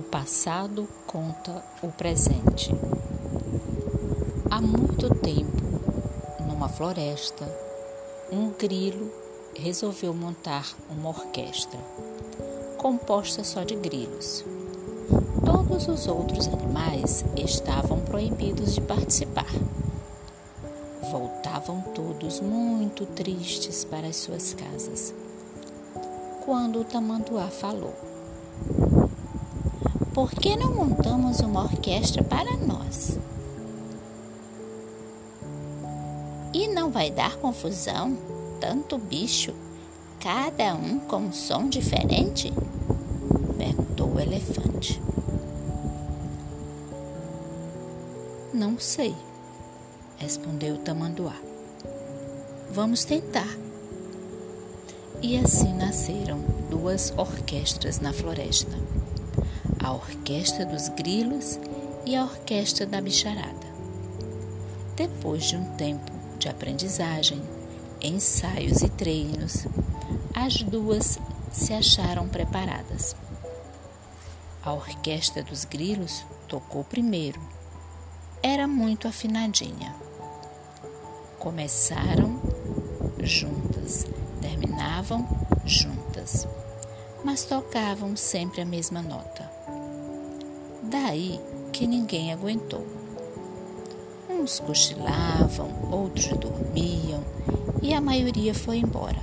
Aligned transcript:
passado 0.00 0.88
conta 1.06 1.64
o 1.82 1.88
presente. 1.88 2.70
Há 4.48 4.60
muito 4.60 5.12
tempo, 5.16 5.62
numa 6.46 6.68
floresta, 6.68 7.44
um 8.30 8.50
grilo 8.50 9.10
resolveu 9.54 10.14
montar 10.14 10.74
uma 10.88 11.08
orquestra 11.08 11.80
composta 12.82 13.44
só 13.44 13.62
de 13.62 13.76
grilos. 13.76 14.44
Todos 15.46 15.86
os 15.86 16.08
outros 16.08 16.48
animais 16.48 17.24
estavam 17.36 18.00
proibidos 18.00 18.74
de 18.74 18.80
participar. 18.80 19.46
Voltavam 21.12 21.80
todos 21.94 22.40
muito 22.40 23.06
tristes 23.06 23.84
para 23.84 24.08
as 24.08 24.16
suas 24.16 24.52
casas. 24.54 25.14
Quando 26.44 26.80
o 26.80 26.84
tamanduá 26.84 27.46
falou: 27.46 27.94
por 30.14 30.30
que 30.30 30.56
não 30.56 30.74
montamos 30.74 31.40
uma 31.40 31.64
orquestra 31.64 32.22
para 32.22 32.56
nós? 32.58 33.18
E 36.52 36.68
não 36.68 36.90
vai 36.90 37.10
dar 37.10 37.36
confusão? 37.36 38.16
Tanto 38.60 38.98
bicho, 38.98 39.54
cada 40.20 40.74
um 40.74 40.98
com 40.98 41.16
um 41.16 41.32
som 41.32 41.66
diferente? 41.66 42.52
Perguntou 43.56 44.14
o 44.14 44.20
elefante. 44.20 45.00
Não 48.52 48.78
sei, 48.78 49.14
respondeu 50.18 50.74
o 50.74 50.78
tamanduá. 50.78 51.36
Vamos 52.70 53.04
tentar. 53.04 53.48
E 55.22 55.38
assim 55.38 55.72
nasceram 55.72 56.38
duas 56.68 57.14
orquestras 57.16 57.98
na 57.98 58.12
floresta 58.12 58.76
a 59.82 59.92
Orquestra 59.92 60.64
dos 60.64 60.88
Grilos 60.88 61.58
e 62.06 62.14
a 62.14 62.22
Orquestra 62.22 62.86
da 62.86 63.00
Bicharada. 63.00 63.66
Depois 64.94 65.44
de 65.44 65.56
um 65.56 65.74
tempo 65.76 66.12
de 66.38 66.48
aprendizagem, 66.48 67.42
ensaios 68.00 68.82
e 68.82 68.88
treinos, 68.88 69.66
as 70.34 70.62
duas 70.62 71.18
se 71.50 71.72
acharam 71.72 72.28
preparadas. 72.28 73.16
A 74.62 74.72
Orquestra 74.72 75.42
dos 75.42 75.64
Grilos 75.64 76.24
tocou 76.46 76.84
primeiro. 76.84 77.40
Era 78.42 78.68
muito 78.68 79.08
afinadinha. 79.08 79.94
Começaram 81.38 82.40
juntas, 83.20 84.06
terminavam 84.40 85.26
juntas, 85.64 86.46
mas 87.24 87.44
tocavam 87.44 88.16
sempre 88.16 88.60
a 88.60 88.64
mesma 88.64 89.02
nota. 89.02 89.61
Daí 90.92 91.40
que 91.72 91.86
ninguém 91.86 92.34
aguentou. 92.34 92.86
Uns 94.28 94.60
cochilavam, 94.60 95.70
outros 95.90 96.36
dormiam 96.36 97.24
e 97.80 97.94
a 97.94 98.00
maioria 98.00 98.54
foi 98.54 98.76
embora. 98.76 99.18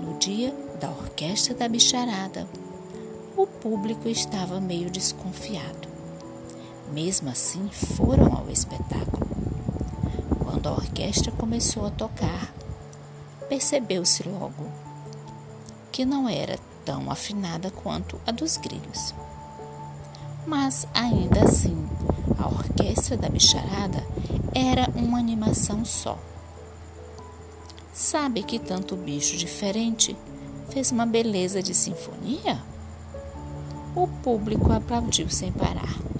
No 0.00 0.16
dia 0.20 0.54
da 0.78 0.90
orquestra 0.90 1.56
da 1.56 1.66
bicharada, 1.66 2.46
o 3.36 3.48
público 3.48 4.08
estava 4.08 4.60
meio 4.60 4.88
desconfiado. 4.92 5.88
Mesmo 6.92 7.28
assim, 7.28 7.68
foram 7.70 8.32
ao 8.32 8.48
espetáculo. 8.48 9.26
Quando 10.44 10.68
a 10.68 10.72
orquestra 10.72 11.32
começou 11.32 11.84
a 11.84 11.90
tocar, 11.90 12.54
percebeu-se 13.48 14.22
logo 14.28 14.70
que 15.90 16.04
não 16.04 16.28
era 16.28 16.56
tão 16.84 17.10
afinada 17.10 17.72
quanto 17.72 18.20
a 18.24 18.30
dos 18.30 18.56
grilhos 18.56 19.12
mas 20.46 20.86
ainda 20.92 21.44
assim, 21.44 21.88
a 22.38 22.46
orquestra 22.46 23.16
da 23.16 23.28
bicharada 23.28 24.04
era 24.54 24.88
uma 24.94 25.18
animação 25.18 25.84
só. 25.84 26.18
Sabe 27.92 28.42
que 28.42 28.58
tanto 28.58 28.96
bicho 28.96 29.36
diferente 29.36 30.16
fez 30.70 30.90
uma 30.90 31.06
beleza 31.06 31.62
de 31.62 31.74
sinfonia? 31.74 32.58
O 33.94 34.06
público 34.06 34.72
aplaudiu 34.72 35.28
sem 35.28 35.52
parar. 35.52 36.11